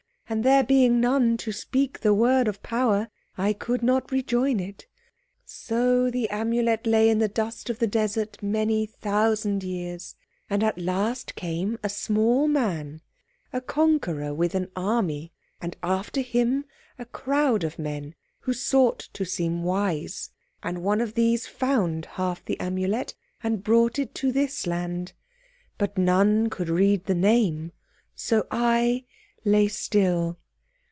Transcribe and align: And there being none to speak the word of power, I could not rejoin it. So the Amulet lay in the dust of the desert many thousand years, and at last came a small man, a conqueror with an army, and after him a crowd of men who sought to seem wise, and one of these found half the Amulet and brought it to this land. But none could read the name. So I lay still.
And 0.31 0.45
there 0.45 0.63
being 0.63 1.01
none 1.01 1.35
to 1.39 1.51
speak 1.51 1.99
the 1.99 2.13
word 2.13 2.47
of 2.47 2.63
power, 2.63 3.09
I 3.37 3.51
could 3.51 3.83
not 3.83 4.13
rejoin 4.13 4.61
it. 4.61 4.85
So 5.43 6.09
the 6.09 6.29
Amulet 6.29 6.87
lay 6.87 7.09
in 7.09 7.19
the 7.19 7.27
dust 7.27 7.69
of 7.69 7.79
the 7.79 7.87
desert 7.87 8.41
many 8.41 8.85
thousand 8.85 9.61
years, 9.61 10.15
and 10.49 10.63
at 10.63 10.79
last 10.79 11.35
came 11.35 11.77
a 11.83 11.89
small 11.89 12.47
man, 12.47 13.01
a 13.51 13.59
conqueror 13.59 14.33
with 14.33 14.55
an 14.55 14.71
army, 14.73 15.33
and 15.59 15.75
after 15.83 16.21
him 16.21 16.63
a 16.97 17.03
crowd 17.03 17.65
of 17.65 17.77
men 17.77 18.15
who 18.39 18.53
sought 18.53 18.99
to 19.11 19.25
seem 19.25 19.63
wise, 19.63 20.29
and 20.63 20.81
one 20.81 21.01
of 21.01 21.15
these 21.15 21.45
found 21.45 22.05
half 22.05 22.45
the 22.45 22.57
Amulet 22.57 23.15
and 23.43 23.65
brought 23.65 23.99
it 23.99 24.15
to 24.15 24.31
this 24.31 24.65
land. 24.65 25.11
But 25.77 25.97
none 25.97 26.49
could 26.49 26.69
read 26.69 27.03
the 27.03 27.15
name. 27.15 27.73
So 28.15 28.47
I 28.49 29.03
lay 29.43 29.67
still. 29.67 30.37